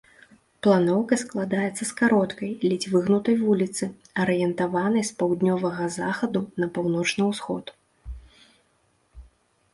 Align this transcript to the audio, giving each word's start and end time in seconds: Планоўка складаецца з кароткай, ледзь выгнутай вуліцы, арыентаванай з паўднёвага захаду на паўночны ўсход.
Планоўка 0.67 1.15
складаецца 1.23 1.77
з 1.79 1.91
кароткай, 1.99 2.49
ледзь 2.71 2.87
выгнутай 2.93 3.35
вуліцы, 3.43 3.91
арыентаванай 4.25 5.03
з 5.11 5.17
паўднёвага 5.21 5.85
захаду 5.99 6.39
на 6.65 6.73
паўночны 6.81 7.23
ўсход. 7.31 7.65